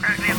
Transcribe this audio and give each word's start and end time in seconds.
Currently 0.00 0.37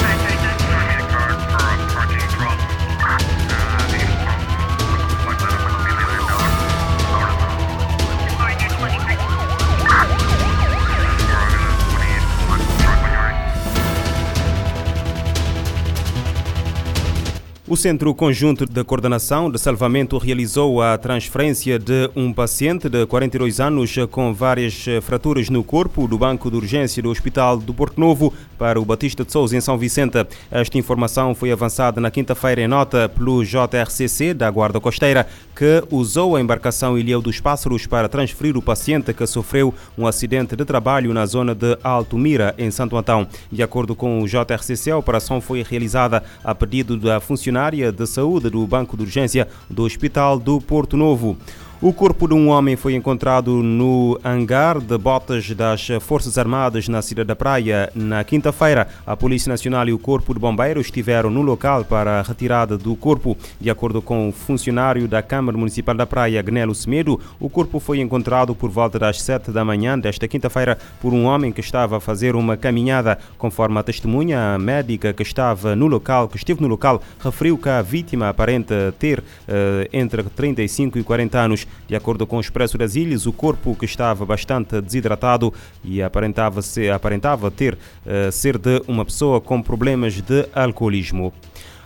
O 17.69 17.77
Centro 17.77 18.15
Conjunto 18.15 18.65
de 18.65 18.83
Coordenação 18.83 19.47
de 19.51 19.59
Salvamento 19.59 20.17
realizou 20.17 20.81
a 20.81 20.97
transferência 20.97 21.77
de 21.77 22.09
um 22.15 22.33
paciente 22.33 22.89
de 22.89 23.05
42 23.05 23.59
anos 23.59 23.95
com 24.09 24.33
várias 24.33 24.85
fraturas 25.03 25.51
no 25.51 25.63
corpo 25.63 26.07
do 26.07 26.17
Banco 26.17 26.49
de 26.49 26.57
Urgência 26.57 27.03
do 27.03 27.11
Hospital 27.11 27.57
do 27.57 27.71
Porto 27.71 27.99
Novo 27.99 28.33
para 28.57 28.81
o 28.81 28.85
Batista 28.85 29.23
de 29.23 29.31
Souza, 29.31 29.55
em 29.55 29.61
São 29.61 29.77
Vicente. 29.77 30.25
Esta 30.49 30.79
informação 30.79 31.35
foi 31.35 31.51
avançada 31.51 32.01
na 32.01 32.09
quinta-feira 32.09 32.59
em 32.59 32.67
nota 32.67 33.07
pelo 33.07 33.45
JRCC 33.45 34.33
da 34.33 34.49
Guarda 34.49 34.79
Costeira, 34.79 35.27
que 35.55 35.83
usou 35.91 36.35
a 36.35 36.41
embarcação 36.41 36.97
Ilhéu 36.97 37.21
dos 37.21 37.39
Pássaros 37.39 37.85
para 37.85 38.09
transferir 38.09 38.57
o 38.57 38.63
paciente 38.63 39.13
que 39.13 39.27
sofreu 39.27 39.75
um 39.95 40.07
acidente 40.07 40.55
de 40.55 40.65
trabalho 40.65 41.13
na 41.13 41.23
zona 41.27 41.53
de 41.53 41.77
Alto 41.83 42.17
Mira, 42.17 42.55
em 42.57 42.71
Santo 42.71 42.97
Antão. 42.97 43.27
De 43.51 43.61
acordo 43.61 43.95
com 43.95 44.23
o 44.23 44.27
JRCC, 44.27 44.89
a 44.89 44.97
operação 44.97 45.39
foi 45.39 45.61
realizada 45.61 46.23
a 46.43 46.55
pedido 46.55 46.97
da 46.97 47.19
funcionária 47.19 47.58
de 47.91 48.07
saúde 48.07 48.49
do 48.49 48.65
Banco 48.65 48.95
de 48.95 49.03
Urgência 49.03 49.47
do 49.69 49.83
Hospital 49.83 50.39
do 50.39 50.61
Porto 50.61 50.95
Novo. 50.95 51.37
O 51.81 51.93
corpo 51.93 52.27
de 52.27 52.33
um 52.33 52.49
homem 52.49 52.75
foi 52.75 52.93
encontrado 52.93 53.63
no 53.63 54.19
hangar 54.21 54.81
de 54.81 54.97
botas 54.97 55.49
das 55.51 55.87
Forças 56.01 56.37
Armadas 56.37 56.89
na 56.89 57.01
cidade 57.01 57.27
da 57.27 57.37
Praia 57.37 57.89
na 57.95 58.21
quinta-feira. 58.21 58.85
A 59.07 59.15
Polícia 59.15 59.49
Nacional 59.49 59.87
e 59.87 59.93
o 59.93 59.97
Corpo 59.97 60.33
de 60.33 60.41
Bombeiros 60.41 60.87
estiveram 60.87 61.29
no 61.29 61.41
local 61.41 61.85
para 61.85 62.19
a 62.19 62.21
retirada 62.21 62.77
do 62.77 62.97
corpo. 62.97 63.37
De 63.61 63.69
acordo 63.69 64.01
com 64.01 64.27
o 64.27 64.31
funcionário 64.33 65.07
da 65.07 65.21
Câmara 65.21 65.57
Municipal 65.57 65.95
da 65.95 66.05
Praia, 66.05 66.41
Gnelo 66.41 66.75
Semedo, 66.75 67.17
o 67.39 67.49
corpo 67.49 67.79
foi 67.79 68.01
encontrado 68.01 68.53
por 68.53 68.69
volta 68.69 68.99
das 68.99 69.21
7 69.21 69.49
da 69.49 69.63
manhã 69.63 69.97
desta 69.97 70.27
quinta-feira 70.27 70.77
por 71.01 71.13
um 71.13 71.23
homem 71.23 71.53
que 71.53 71.61
estava 71.61 71.95
a 71.95 72.01
fazer 72.01 72.35
uma 72.35 72.57
caminhada. 72.57 73.17
Conforme 73.37 73.79
a 73.79 73.83
testemunha 73.83 74.53
a 74.53 74.59
médica 74.59 75.13
que 75.13 75.23
estava 75.23 75.77
no 75.77 75.87
local, 75.87 76.27
que 76.27 76.35
esteve 76.35 76.61
no 76.61 76.67
local, 76.67 77.01
referiu 77.23 77.57
que 77.57 77.69
a 77.69 77.81
vítima 77.81 78.27
aparenta 78.27 78.93
ter 78.99 79.19
uh, 79.19 79.87
entre 79.93 80.23
35 80.23 80.99
e 80.99 81.03
40 81.03 81.39
anos. 81.39 81.68
De 81.87 81.95
acordo 81.95 82.27
com 82.27 82.37
o 82.37 82.41
Expresso 82.41 82.77
das 82.77 82.95
Ilhas, 82.95 83.25
o 83.25 83.33
corpo 83.33 83.75
que 83.75 83.85
estava 83.85 84.25
bastante 84.25 84.79
desidratado 84.81 85.53
e 85.83 86.01
aparentava, 86.01 86.61
ser, 86.61 86.91
aparentava 86.91 87.49
ter 87.49 87.73
uh, 87.73 88.31
ser 88.31 88.57
de 88.57 88.81
uma 88.87 89.03
pessoa 89.03 89.41
com 89.41 89.61
problemas 89.61 90.21
de 90.21 90.47
alcoolismo. 90.53 91.33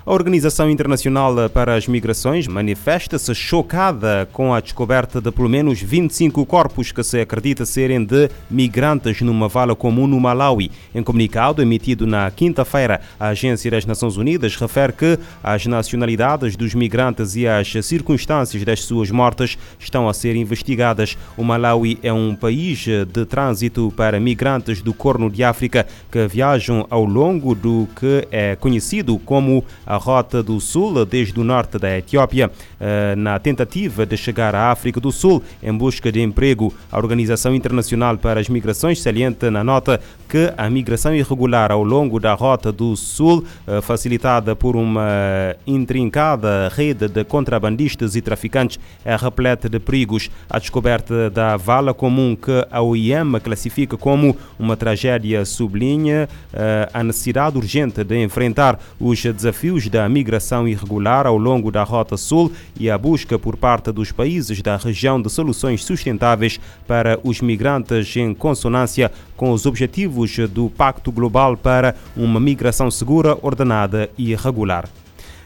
A 0.06 0.12
Organização 0.12 0.70
Internacional 0.70 1.50
para 1.50 1.76
as 1.76 1.88
Migrações 1.88 2.46
manifesta-se 2.46 3.34
chocada 3.34 4.28
com 4.34 4.54
a 4.54 4.60
descoberta 4.60 5.22
de 5.22 5.32
pelo 5.32 5.48
menos 5.48 5.82
25 5.82 6.46
corpos 6.46 6.92
que 6.92 7.02
se 7.02 7.22
acredita 7.22 7.66
serem 7.66 8.04
de 8.04 8.30
migrantes 8.52 9.22
numa 9.22 9.48
vala 9.48 9.74
comum 9.78 10.06
no 10.06 10.20
Malawi. 10.20 10.70
Em 10.94 11.02
comunicado 11.02 11.62
emitido 11.62 12.06
na 12.06 12.30
quinta-feira, 12.30 13.00
a 13.18 13.30
Agência 13.30 13.72
das 13.72 13.86
Nações 13.86 14.18
Unidas 14.18 14.58
refere 14.58 14.92
que 14.92 15.18
as 15.42 15.66
nacionalidades 15.68 16.58
dos 16.58 16.76
migrantes 16.76 17.38
e 17.38 17.48
as 17.48 17.72
circunstâncias 17.86 18.62
das 18.66 18.82
suas 18.82 19.10
mortes 19.10 19.58
estão 19.80 20.10
a 20.10 20.14
ser 20.14 20.36
investigadas. 20.36 21.18
O 21.38 21.46
Malawi 21.46 21.98
é 22.04 22.12
um 22.12 22.36
país 22.36 22.80
de 22.80 23.26
trânsito 23.26 23.94
para 23.96 24.20
migrantes 24.20 24.82
do 24.82 24.94
Corno 24.94 25.32
de 25.32 25.46
África 25.46 25.88
que 26.12 26.28
viajam 26.28 26.86
ao 26.90 27.06
longo 27.06 27.56
do 27.56 27.88
que 27.96 28.28
é 28.30 28.58
conhecido 28.58 29.18
como 29.20 29.64
a 29.93 29.93
a 29.94 29.98
Rota 29.98 30.42
do 30.42 30.60
Sul 30.60 31.06
desde 31.06 31.40
o 31.40 31.44
norte 31.44 31.78
da 31.78 31.98
Etiópia, 31.98 32.50
eh, 32.80 33.16
na 33.16 33.38
tentativa 33.38 34.06
de 34.06 34.18
chegar 34.18 34.56
à 34.56 34.72
África 34.72 35.00
do 35.00 35.12
Sul 35.12 35.44
em 35.62 35.72
busca 35.72 36.12
de 36.12 36.20
emprego. 36.20 36.74
A 36.92 36.98
Organização 36.98 37.54
Internacional 37.54 38.18
para 38.18 38.40
as 38.40 38.50
Migrações 38.50 39.02
salienta 39.02 39.52
na 39.52 39.64
nota 39.64 40.00
que 40.28 40.52
a 40.58 40.68
migração 40.68 41.14
irregular 41.14 41.72
ao 41.72 41.84
longo 41.84 42.20
da 42.20 42.34
Rota 42.34 42.72
do 42.72 42.96
Sul, 42.96 43.46
eh, 43.68 43.82
facilitada 43.82 44.56
por 44.56 44.76
uma 44.76 45.56
intrincada 45.68 46.72
rede 46.76 47.08
de 47.08 47.24
contrabandistas 47.24 48.16
e 48.16 48.22
traficantes, 48.22 48.80
é 49.06 49.16
repleta 49.16 49.70
de 49.70 49.80
perigos. 49.80 50.32
A 50.50 50.58
descoberta 50.58 51.30
da 51.30 51.56
vala 51.56 51.94
comum 51.94 52.36
que 52.36 52.66
a 52.72 52.82
OIM 52.82 53.40
classifica 53.44 53.96
como 53.96 54.36
uma 54.58 54.76
tragédia 54.76 55.46
sublinha 55.46 56.28
eh, 56.52 56.90
a 56.92 57.04
necessidade 57.04 57.58
urgente 57.58 58.04
de 58.04 58.24
enfrentar 58.24 58.80
os 59.00 59.22
desafios 59.22 59.83
da 59.90 60.08
migração 60.08 60.68
irregular 60.68 61.28
ao 61.28 61.38
longo 61.38 61.72
da 61.72 61.84
Rota 61.84 62.18
Sul 62.18 62.52
e 62.80 62.90
a 62.90 62.98
busca 62.98 63.38
por 63.38 63.58
parte 63.58 63.92
dos 63.92 64.12
países 64.12 64.62
da 64.62 64.78
região 64.78 65.22
de 65.22 65.30
soluções 65.30 65.84
sustentáveis 65.84 66.60
para 66.88 67.20
os 67.24 67.42
migrantes 67.42 68.16
em 68.16 68.34
consonância 68.34 69.12
com 69.36 69.52
os 69.52 69.66
objetivos 69.66 70.38
do 70.50 70.70
Pacto 70.70 71.12
Global 71.12 71.58
para 71.58 71.96
uma 72.16 72.40
migração 72.40 72.90
segura, 72.90 73.38
ordenada 73.42 74.10
e 74.18 74.36
regular. 74.36 74.90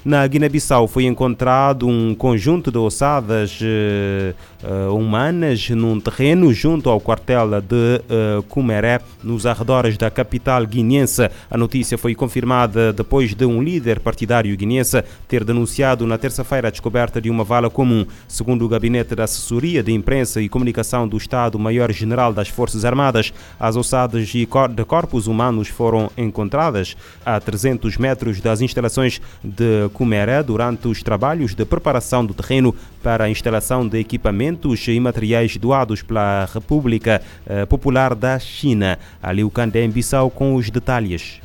Na 0.08 0.26
Guiné-Bissau 0.26 0.88
foi 0.88 1.04
encontrado 1.04 1.86
um 1.86 2.16
conjunto 2.16 2.72
de 2.72 2.78
ossadas 2.78 3.60
uh, 3.62 4.96
humanas 4.96 5.70
num 5.72 6.00
terreno 6.00 6.54
junto 6.54 6.90
ao 6.90 7.02
quartel 7.02 7.60
de 7.60 8.02
uh, 8.40 8.42
Cumeré, 8.44 9.02
nos 9.22 9.46
arredores 9.46 9.98
da 9.98 10.10
capital 10.10 10.66
guineense. 10.66 11.30
A 11.52 11.58
notícia 11.58 11.98
foi 11.98 12.16
confirmada 12.16 12.94
depois 12.94 13.36
de 13.36 13.46
um 13.46 13.62
líder 13.62 14.00
partidário 14.00 14.56
guineense 14.56 15.04
ter 15.28 15.44
denunciado 15.44 16.08
na 16.08 16.18
terça-feira 16.18 16.70
a 16.70 16.72
descoberta 16.72 17.20
de 17.20 17.30
uma 17.30 17.44
vala 17.44 17.70
comum. 17.70 18.06
Segundo 18.30 18.64
o 18.64 18.70
Gabinete 18.70 19.14
da 19.14 19.26
Assessoria 19.26 19.84
de 19.84 19.92
Imprensa 19.92 20.42
e 20.42 20.48
Comunicação 20.48 21.06
do 21.06 21.18
Estado-Maior-General 21.18 22.32
das 22.32 22.48
Forças 22.48 22.86
Armadas, 22.86 23.34
as 23.60 23.76
ossadas 23.76 24.30
de 24.30 24.48
corpos 24.88 25.28
humanos 25.28 25.68
foram 25.68 26.10
encontradas 26.18 26.96
a 27.26 27.42
300 27.42 27.98
metros 27.98 28.40
das 28.40 28.62
instalações 28.62 29.20
de 29.44 29.90
Cumera 29.98 30.44
durante 30.44 30.88
os 30.88 31.02
trabalhos 31.02 31.56
de 31.56 31.66
preparação 31.66 32.24
do 32.24 32.32
terreno 32.32 32.76
para 33.02 33.24
a 33.24 33.30
instalação 33.32 33.88
de 33.88 33.98
equipamentos 33.98 34.88
e 34.88 35.00
materiais 35.00 35.58
doados 35.58 36.04
pela 36.04 36.48
República 36.54 37.20
eh, 37.48 37.66
Popular 37.66 38.14
da 38.14 38.38
China. 38.38 39.00
Ali 39.20 39.44
o 39.44 39.50
Candem 39.50 39.90
Bissau 39.90 40.30
com 40.30 40.54
os 40.54 40.70
detalhes. 40.70 41.42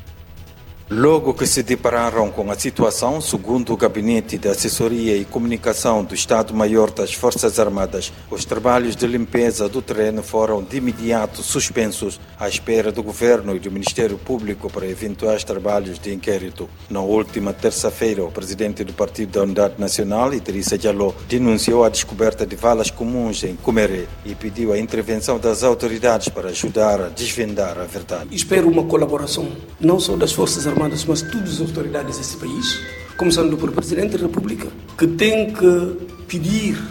Logo 0.89 1.33
que 1.33 1.47
se 1.47 1.63
depararam 1.63 2.29
com 2.29 2.51
a 2.51 2.59
situação, 2.59 3.21
segundo 3.21 3.71
o 3.71 3.77
Gabinete 3.77 4.37
de 4.37 4.49
Assessoria 4.49 5.15
e 5.15 5.23
Comunicação 5.23 6.03
do 6.03 6.13
Estado-Maior 6.13 6.91
das 6.91 7.13
Forças 7.13 7.57
Armadas, 7.57 8.11
os 8.29 8.43
trabalhos 8.43 8.93
de 8.93 9.07
limpeza 9.07 9.69
do 9.69 9.81
terreno 9.81 10.21
foram 10.21 10.61
de 10.61 10.77
imediato 10.77 11.41
suspensos 11.41 12.19
à 12.37 12.49
espera 12.49 12.91
do 12.91 13.01
Governo 13.01 13.55
e 13.55 13.59
do 13.59 13.71
Ministério 13.71 14.17
Público 14.17 14.69
para 14.69 14.85
eventuais 14.85 15.45
trabalhos 15.45 15.97
de 15.97 16.13
inquérito. 16.13 16.69
Na 16.89 16.99
última 16.99 17.53
terça-feira, 17.53 18.21
o 18.21 18.31
presidente 18.31 18.83
do 18.83 18.91
Partido 18.91 19.31
da 19.31 19.43
Unidade 19.43 19.75
Nacional, 19.77 20.33
Idrissa 20.33 20.77
Diallo, 20.77 21.15
denunciou 21.29 21.85
a 21.85 21.89
descoberta 21.89 22.45
de 22.45 22.57
valas 22.57 22.91
comuns 22.91 23.41
em 23.45 23.55
Cumeré 23.55 24.05
e 24.25 24.35
pediu 24.35 24.73
a 24.73 24.77
intervenção 24.77 25.39
das 25.39 25.63
autoridades 25.63 26.27
para 26.27 26.49
ajudar 26.49 26.99
a 26.99 27.07
desvendar 27.07 27.79
a 27.79 27.85
verdade. 27.85 28.35
Espero 28.35 28.67
uma 28.69 28.83
colaboração, 28.83 29.47
não 29.79 29.97
só 29.97 30.17
das 30.17 30.33
Forças 30.33 30.67
Armadas, 30.67 30.72
Armadas, 30.73 31.05
mas 31.05 31.21
todas 31.21 31.53
as 31.53 31.61
autoridades 31.61 32.17
desse 32.17 32.35
país, 32.37 32.79
começando 33.15 33.55
pelo 33.55 33.71
Presidente 33.71 34.17
da 34.17 34.23
República, 34.25 34.67
que 34.97 35.05
tem 35.05 35.53
que 35.53 35.97
pedir 36.27 36.81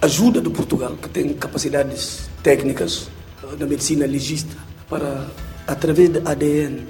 ajuda 0.00 0.40
de 0.40 0.50
Portugal, 0.50 0.96
que 1.00 1.08
tem 1.08 1.32
capacidades 1.34 2.28
técnicas 2.42 3.08
na 3.58 3.64
medicina 3.64 4.06
legista, 4.06 4.56
para, 4.88 5.26
através 5.68 6.10
de 6.10 6.18
ADN, 6.24 6.80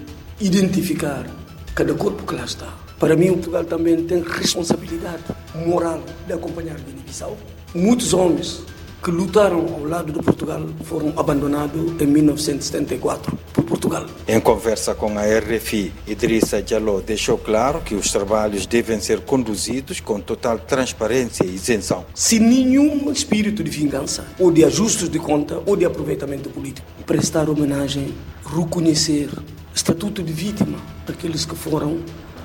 identificar 0.40 1.26
cada 1.74 1.92
corpo 1.94 2.24
que 2.26 2.34
lá 2.34 2.44
está. 2.44 2.72
Para 2.98 3.14
mim, 3.14 3.34
Portugal 3.34 3.64
também 3.64 4.02
tem 4.04 4.22
responsabilidade 4.22 5.22
moral 5.66 6.02
de 6.26 6.32
acompanhar 6.32 6.78
Guiné-Bissau. 6.78 7.36
Muitos 7.74 8.14
homens 8.14 8.62
que 9.02 9.10
lutaram 9.10 9.66
ao 9.74 9.84
lado 9.84 10.12
de 10.12 10.20
Portugal 10.20 10.64
foram 10.84 11.12
abandonados 11.16 12.00
em 12.00 12.06
1974 12.06 13.36
por 13.52 13.64
Portugal. 13.64 14.06
Em 14.28 14.38
conversa 14.38 14.94
com 14.94 15.18
a 15.18 15.22
RFI, 15.22 15.92
Idrissa 16.06 16.62
Diallo 16.62 17.02
deixou 17.02 17.36
claro 17.36 17.80
que 17.80 17.96
os 17.96 18.12
trabalhos 18.12 18.64
devem 18.64 19.00
ser 19.00 19.20
conduzidos 19.22 19.98
com 19.98 20.20
total 20.20 20.56
transparência 20.60 21.42
e 21.44 21.56
isenção. 21.56 22.06
Sem 22.14 22.38
nenhum 22.38 23.10
espírito 23.10 23.64
de 23.64 23.70
vingança, 23.72 24.24
ou 24.38 24.52
de 24.52 24.64
ajustes 24.64 25.08
de 25.08 25.18
conta, 25.18 25.60
ou 25.66 25.76
de 25.76 25.84
aproveitamento 25.84 26.48
político. 26.48 26.86
Prestar 27.04 27.50
homenagem, 27.50 28.14
reconhecer 28.54 29.30
estatuto 29.74 30.22
de 30.22 30.32
vítima 30.32 30.78
daqueles 31.04 31.44
que 31.44 31.56
foram 31.56 31.98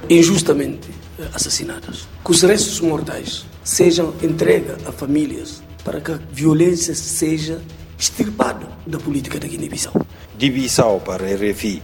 injustamente 0.10 0.90
assassinados. 1.36 2.08
Que 2.26 2.32
os 2.32 2.42
restos 2.42 2.80
mortais 2.80 3.46
sejam 3.64 4.12
entregues 4.24 4.76
a 4.88 4.92
famílias 4.92 5.67
para 5.88 6.02
que 6.02 6.12
a 6.12 6.20
violência 6.34 6.94
seja 6.94 7.62
extirpada 7.98 8.68
da 8.86 9.00
política 9.00 9.40
da 9.40 9.48
Guiné-Bissau. 9.48 9.94
De 10.38 10.50
Bissau 10.50 11.00
para 11.00 11.26
a 11.26 11.34
RFI, 11.34 11.82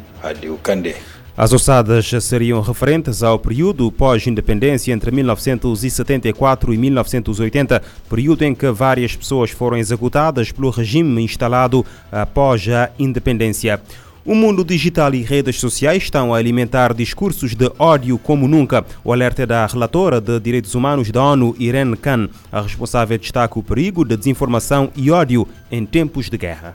Candé. 0.61 0.97
As 1.38 1.53
ossadas 1.53 2.11
seriam 2.21 2.59
referentes 2.59 3.23
ao 3.23 3.39
período 3.39 3.89
pós-independência 3.94 4.91
entre 4.91 5.09
1974 5.09 6.73
e 6.73 6.77
1980, 6.77 7.81
período 8.09 8.44
em 8.44 8.53
que 8.53 8.69
várias 8.71 9.15
pessoas 9.15 9.51
foram 9.51 9.77
executadas 9.77 10.51
pelo 10.51 10.69
regime 10.69 11.23
instalado 11.23 11.85
após 12.11 12.67
a 12.67 12.91
independência. 13.00 13.81
O 14.25 14.33
mundo 14.33 14.63
digital 14.63 15.13
e 15.13 15.21
redes 15.21 15.59
sociais 15.59 16.03
estão 16.03 16.33
a 16.33 16.37
alimentar 16.37 16.93
discursos 16.93 17.53
de 17.53 17.69
ódio 17.77 18.17
como 18.17 18.47
nunca. 18.47 18.85
O 19.03 19.11
alerta 19.11 19.43
é 19.43 19.45
da 19.45 19.65
relatora 19.65 20.21
de 20.21 20.39
Direitos 20.39 20.73
Humanos 20.75 21.11
da 21.11 21.21
ONU, 21.21 21.53
Irene 21.59 21.97
Khan. 21.97 22.29
A 22.49 22.61
responsável 22.61 23.17
destaca 23.17 23.59
o 23.59 23.63
perigo 23.63 24.05
de 24.05 24.15
desinformação 24.15 24.89
e 24.95 25.11
ódio 25.11 25.45
em 25.69 25.85
tempos 25.85 26.29
de 26.29 26.37
guerra. 26.37 26.73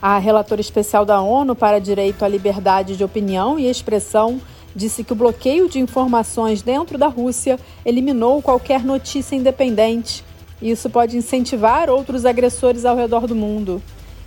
A 0.00 0.18
relatora 0.18 0.60
especial 0.60 1.06
da 1.06 1.22
ONU 1.22 1.56
para 1.56 1.78
Direito 1.78 2.22
à 2.22 2.28
Liberdade 2.28 2.94
de 2.94 3.02
Opinião 3.02 3.58
e 3.58 3.66
Expressão 3.66 4.38
disse 4.74 5.02
que 5.02 5.14
o 5.14 5.16
bloqueio 5.16 5.70
de 5.70 5.78
informações 5.78 6.60
dentro 6.60 6.98
da 6.98 7.06
Rússia 7.06 7.58
eliminou 7.82 8.42
qualquer 8.42 8.84
notícia 8.84 9.34
independente. 9.34 10.22
Isso 10.60 10.90
pode 10.90 11.16
incentivar 11.16 11.88
outros 11.88 12.26
agressores 12.26 12.84
ao 12.84 12.94
redor 12.94 13.26
do 13.26 13.34
mundo. 13.34 13.80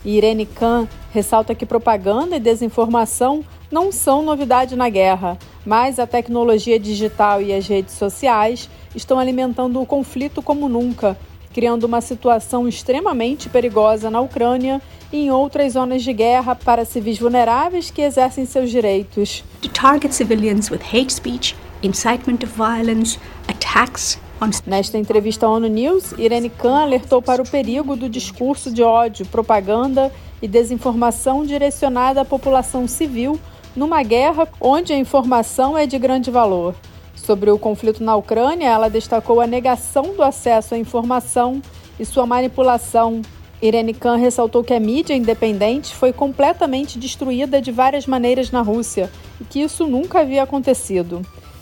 Irene 0.05 0.45
Khan 0.45 0.87
ressalta 1.11 1.53
que 1.53 1.65
propaganda 1.65 2.35
e 2.35 2.39
desinformação 2.39 3.43
não 3.71 3.91
são 3.91 4.23
novidade 4.23 4.75
na 4.75 4.89
guerra, 4.89 5.37
mas 5.65 5.99
a 5.99 6.07
tecnologia 6.07 6.79
digital 6.79 7.41
e 7.41 7.53
as 7.53 7.67
redes 7.67 7.93
sociais 7.93 8.69
estão 8.95 9.19
alimentando 9.19 9.81
o 9.81 9.85
conflito 9.85 10.41
como 10.41 10.69
nunca, 10.69 11.17
criando 11.53 11.83
uma 11.83 12.01
situação 12.01 12.67
extremamente 12.67 13.49
perigosa 13.49 14.09
na 14.09 14.21
Ucrânia 14.21 14.81
e 15.11 15.25
em 15.25 15.31
outras 15.31 15.73
zonas 15.73 16.03
de 16.03 16.13
guerra 16.13 16.55
para 16.55 16.85
civis 16.85 17.19
vulneráveis 17.19 17.91
que 17.91 18.01
exercem 18.01 18.45
seus 18.45 18.69
direitos. 18.69 19.43
To 19.61 19.69
target 19.69 20.13
civilians 20.13 20.69
with 20.69 20.81
hate 20.93 21.11
speech, 21.11 21.55
incitement 21.83 22.45
violence, 22.45 23.19
attacks 23.47 24.19
Nesta 24.65 24.97
entrevista 24.97 25.45
à 25.45 25.49
ONU 25.49 25.67
News, 25.67 26.13
Irene 26.17 26.49
Khan 26.49 26.83
alertou 26.83 27.21
para 27.21 27.41
o 27.41 27.47
perigo 27.47 27.97
do 27.97 28.07
discurso 28.07 28.71
de 28.71 28.81
ódio, 28.81 29.25
propaganda 29.25 30.09
e 30.41 30.47
desinformação 30.47 31.45
direcionada 31.45 32.21
à 32.21 32.25
população 32.25 32.87
civil 32.87 33.37
numa 33.75 34.01
guerra 34.01 34.47
onde 34.61 34.93
a 34.93 34.97
informação 34.97 35.77
é 35.77 35.85
de 35.85 35.99
grande 35.99 36.31
valor. 36.31 36.73
Sobre 37.15 37.51
o 37.51 37.59
conflito 37.59 38.01
na 38.01 38.15
Ucrânia, 38.15 38.69
ela 38.69 38.89
destacou 38.89 39.41
a 39.41 39.45
negação 39.45 40.15
do 40.15 40.23
acesso 40.23 40.73
à 40.73 40.77
informação 40.77 41.61
e 41.99 42.05
sua 42.05 42.25
manipulação. 42.25 43.21
Irene 43.61 43.93
Khan 43.93 44.15
ressaltou 44.15 44.63
que 44.63 44.73
a 44.73 44.79
mídia 44.79 45.13
independente 45.13 45.93
foi 45.93 46.13
completamente 46.13 46.97
destruída 46.97 47.61
de 47.61 47.73
várias 47.73 48.07
maneiras 48.07 48.51
na 48.51 48.61
Rússia 48.61 49.11
e 49.39 49.43
que 49.43 49.59
isso 49.59 49.85
nunca 49.85 50.21
havia 50.21 50.43
acontecido. 50.43 51.21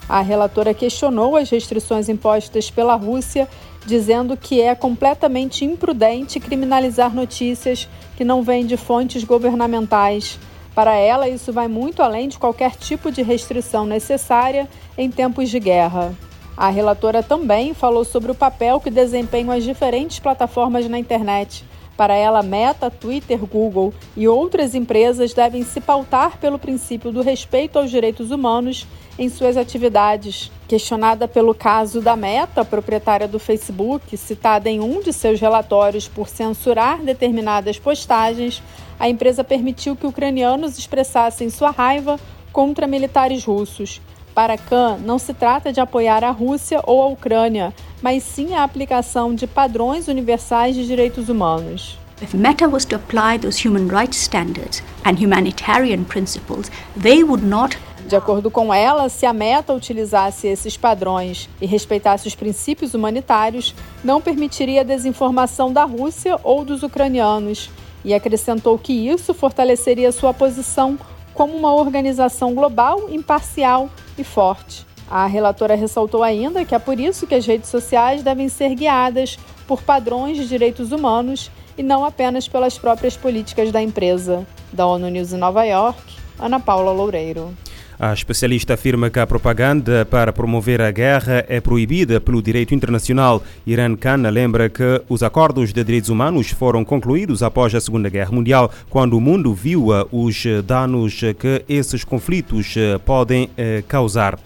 A 0.09 0.21
relatora 0.21 0.73
questionou 0.73 1.35
as 1.35 1.49
restrições 1.49 2.07
impostas 2.07 2.71
pela 2.71 2.95
Rússia, 2.95 3.47
dizendo 3.85 4.37
que 4.37 4.61
é 4.61 4.73
completamente 4.73 5.65
imprudente 5.65 6.39
criminalizar 6.39 7.13
notícias 7.13 7.89
que 8.15 8.23
não 8.23 8.41
vêm 8.41 8.65
de 8.65 8.77
fontes 8.77 9.23
governamentais. 9.23 10.39
Para 10.73 10.95
ela, 10.95 11.27
isso 11.27 11.51
vai 11.51 11.67
muito 11.67 12.01
além 12.01 12.29
de 12.29 12.37
qualquer 12.37 12.75
tipo 12.75 13.11
de 13.11 13.21
restrição 13.21 13.85
necessária 13.85 14.69
em 14.97 15.09
tempos 15.09 15.49
de 15.49 15.59
guerra. 15.59 16.15
A 16.55 16.69
relatora 16.69 17.21
também 17.21 17.73
falou 17.73 18.05
sobre 18.05 18.31
o 18.31 18.35
papel 18.35 18.79
que 18.79 18.89
desempenham 18.89 19.51
as 19.51 19.63
diferentes 19.63 20.19
plataformas 20.19 20.87
na 20.87 20.97
internet. 20.97 21.65
Para 21.97 22.15
ela, 22.15 22.43
Meta, 22.43 22.91
Twitter, 22.91 23.39
Google 23.39 23.93
e 24.15 24.27
outras 24.27 24.75
empresas 24.75 25.33
devem 25.33 25.63
se 25.63 25.81
pautar 25.81 26.37
pelo 26.37 26.59
princípio 26.59 27.11
do 27.11 27.21
respeito 27.21 27.77
aos 27.77 27.89
direitos 27.89 28.31
humanos 28.31 28.87
em 29.17 29.29
suas 29.29 29.57
atividades. 29.57 30.51
Questionada 30.67 31.27
pelo 31.27 31.53
caso 31.53 32.01
da 32.01 32.15
Meta, 32.15 32.65
proprietária 32.65 33.27
do 33.27 33.39
Facebook, 33.39 34.15
citada 34.17 34.69
em 34.69 34.79
um 34.79 35.01
de 35.01 35.13
seus 35.13 35.39
relatórios 35.39 36.07
por 36.07 36.27
censurar 36.27 37.01
determinadas 37.01 37.79
postagens, 37.79 38.61
a 38.99 39.07
empresa 39.07 39.43
permitiu 39.43 39.95
que 39.95 40.07
ucranianos 40.07 40.77
expressassem 40.77 41.49
sua 41.49 41.71
raiva 41.71 42.19
contra 42.51 42.87
militares 42.87 43.45
russos. 43.45 44.01
Para 44.35 44.57
Khan, 44.57 44.99
não 45.03 45.17
se 45.17 45.33
trata 45.33 45.73
de 45.73 45.79
apoiar 45.79 46.23
a 46.23 46.31
Rússia 46.31 46.81
ou 46.85 47.01
a 47.01 47.07
Ucrânia, 47.07 47.73
mas 48.01 48.21
sim 48.23 48.53
a 48.53 48.63
aplicação 48.63 49.33
de 49.33 49.47
padrões 49.47 50.07
universais 50.07 50.75
de 50.75 50.85
direitos 50.85 51.29
humanos. 51.29 51.97
If 52.21 52.33
Meta 52.33 52.67
was 52.67 52.83
to 52.85 52.95
apply 52.95 53.37
those 53.37 53.57
human 53.57 53.87
rights 53.87 54.17
standards 54.17 54.83
and 55.05 55.23
humanitarian 55.23 56.03
principles, 56.03 56.71
they 56.99 57.23
would 57.23 57.45
not 57.45 57.77
de 58.07 58.15
acordo 58.15 58.49
com 58.49 58.73
ela, 58.73 59.09
se 59.09 59.25
a 59.25 59.33
meta 59.33 59.73
utilizasse 59.73 60.47
esses 60.47 60.77
padrões 60.77 61.49
e 61.59 61.65
respeitasse 61.65 62.25
os 62.25 62.35
princípios 62.35 62.93
humanitários, 62.93 63.75
não 64.01 64.21
permitiria 64.21 64.81
a 64.81 64.85
desinformação 64.85 65.73
da 65.73 65.83
Rússia 65.83 66.39
ou 66.41 66.63
dos 66.63 66.83
ucranianos, 66.83 67.69
e 68.05 68.13
acrescentou 68.13 68.77
que 68.77 68.93
isso 68.93 69.33
fortaleceria 69.33 70.13
sua 70.13 70.33
posição 70.33 70.97
como 71.33 71.53
uma 71.53 71.73
organização 71.73 72.55
global, 72.55 73.09
imparcial 73.09 73.89
e 74.17 74.23
forte. 74.23 74.85
A 75.09 75.25
relatora 75.25 75.75
ressaltou 75.75 76.23
ainda 76.23 76.63
que 76.63 76.73
é 76.73 76.79
por 76.79 76.99
isso 76.99 77.27
que 77.27 77.35
as 77.35 77.45
redes 77.45 77.69
sociais 77.69 78.23
devem 78.23 78.47
ser 78.47 78.73
guiadas 78.75 79.37
por 79.67 79.81
padrões 79.81 80.37
de 80.37 80.47
direitos 80.47 80.93
humanos 80.93 81.51
e 81.77 81.83
não 81.83 82.05
apenas 82.05 82.47
pelas 82.47 82.77
próprias 82.77 83.17
políticas 83.17 83.71
da 83.71 83.81
empresa. 83.81 84.47
Da 84.71 84.87
ONU 84.87 85.09
News 85.09 85.33
em 85.33 85.37
Nova 85.37 85.65
York, 85.65 86.01
Ana 86.39 86.59
Paula 86.59 86.91
Loureiro. 86.91 87.53
A 87.99 88.13
especialista 88.13 88.75
afirma 88.75 89.09
que 89.09 89.19
a 89.19 89.25
propaganda 89.25 90.05
para 90.05 90.31
promover 90.31 90.83
a 90.83 90.91
guerra 90.91 91.43
é 91.47 91.59
proibida 91.59 92.21
pelo 92.21 92.43
direito 92.43 92.75
internacional. 92.75 93.41
Irã 93.65 93.95
Khan 93.95 94.29
lembra 94.29 94.69
que 94.69 95.01
os 95.09 95.23
acordos 95.23 95.73
de 95.73 95.83
direitos 95.83 96.11
humanos 96.11 96.51
foram 96.51 96.85
concluídos 96.85 97.41
após 97.41 97.73
a 97.73 97.81
Segunda 97.81 98.07
Guerra 98.07 98.31
Mundial, 98.31 98.71
quando 98.87 99.17
o 99.17 99.21
mundo 99.21 99.51
viu 99.51 99.87
os 100.11 100.43
danos 100.63 101.21
que 101.39 101.63
esses 101.67 102.03
conflitos 102.03 102.75
podem 103.03 103.49
eh, 103.57 103.83
causar. 103.87 104.37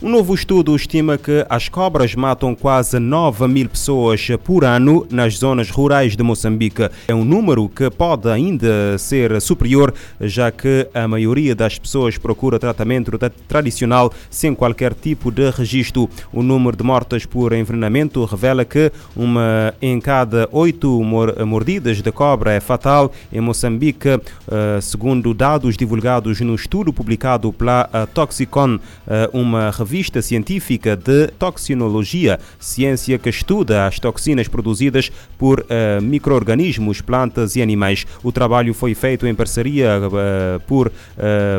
Um 0.00 0.10
novo 0.10 0.32
estudo 0.32 0.76
estima 0.76 1.18
que 1.18 1.44
as 1.48 1.68
cobras 1.68 2.14
matam 2.14 2.54
quase 2.54 3.00
9 3.00 3.48
mil 3.48 3.68
pessoas 3.68 4.28
por 4.44 4.64
ano 4.64 5.04
nas 5.10 5.36
zonas 5.36 5.70
rurais 5.70 6.14
de 6.14 6.22
Moçambique. 6.22 6.88
É 7.08 7.14
um 7.14 7.24
número 7.24 7.68
que 7.68 7.90
pode 7.90 8.28
ainda 8.30 8.96
ser 8.96 9.40
superior, 9.40 9.92
já 10.20 10.52
que 10.52 10.86
a 10.94 11.08
maioria 11.08 11.52
das 11.52 11.80
pessoas 11.80 12.16
procura 12.16 12.60
tratamento 12.60 13.10
tradicional 13.48 14.12
sem 14.30 14.54
qualquer 14.54 14.94
tipo 14.94 15.32
de 15.32 15.50
registro. 15.50 16.08
O 16.32 16.44
número 16.44 16.76
de 16.76 16.84
mortes 16.84 17.26
por 17.26 17.52
envenenamento 17.52 18.24
revela 18.24 18.64
que 18.64 18.92
uma 19.16 19.74
em 19.82 20.00
cada 20.00 20.48
oito 20.52 21.02
mordidas 21.44 22.00
de 22.00 22.12
cobra 22.12 22.52
é 22.52 22.60
fatal 22.60 23.10
em 23.32 23.40
Moçambique, 23.40 24.10
eh, 24.10 24.78
segundo 24.80 25.34
dados 25.34 25.76
divulgados 25.76 26.40
no 26.40 26.54
estudo 26.54 26.92
publicado 26.92 27.52
pela 27.52 28.06
Toxicon, 28.14 28.78
eh, 29.08 29.28
uma 29.32 29.72
revista 29.72 29.87
revista 29.88 30.20
científica 30.20 30.94
de 30.94 31.28
toxinologia, 31.38 32.38
ciência 32.60 33.18
que 33.18 33.30
estuda 33.30 33.86
as 33.86 33.98
toxinas 33.98 34.46
produzidas 34.46 35.10
por 35.38 35.60
uh, 35.60 36.02
microorganismos, 36.02 37.00
plantas 37.00 37.56
e 37.56 37.62
animais. 37.62 38.06
O 38.22 38.30
trabalho 38.30 38.74
foi 38.74 38.94
feito 38.94 39.26
em 39.26 39.34
parceria 39.34 39.98
uh, 39.98 40.60
por 40.66 40.88
uh, 40.88 40.92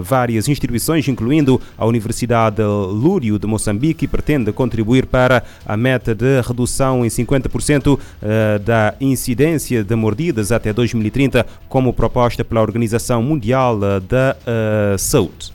várias 0.03 0.47
instituições, 0.47 1.07
incluindo 1.07 1.59
a 1.75 1.87
Universidade 1.87 2.61
Lúrio 2.61 3.39
de 3.39 3.47
Moçambique, 3.47 4.05
e 4.05 4.07
pretende 4.07 4.51
contribuir 4.51 5.07
para 5.07 5.43
a 5.65 5.75
meta 5.75 6.13
de 6.13 6.39
redução 6.41 7.03
em 7.03 7.09
50% 7.09 7.99
da 8.63 8.93
incidência 9.01 9.83
de 9.83 9.95
mordidas 9.95 10.51
até 10.51 10.71
2030, 10.71 11.45
como 11.67 11.93
proposta 11.93 12.43
pela 12.43 12.61
Organização 12.61 13.23
Mundial 13.23 13.79
da 13.79 14.35
Saúde. 14.97 15.51